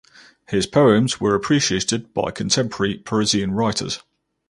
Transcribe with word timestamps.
His 0.47 0.65
poems 0.65 1.21
were 1.21 1.35
appreciated 1.35 2.11
by 2.11 2.31
contemporary 2.31 2.97
Parisian 2.97 3.51
writers. 3.51 4.01